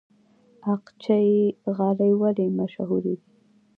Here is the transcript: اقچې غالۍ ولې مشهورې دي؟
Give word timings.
اقچې 0.73 1.21
غالۍ 1.75 2.11
ولې 2.21 2.47
مشهورې 2.57 3.13
دي؟ 3.21 3.25